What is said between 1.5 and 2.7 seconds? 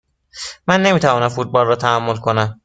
را تحمل کنم.